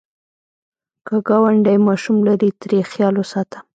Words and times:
که 1.05 1.15
ګاونډی 1.27 1.77
ماشوم 1.87 2.17
لري، 2.27 2.49
ترې 2.61 2.79
خیال 2.91 3.13
وساته 3.17 3.57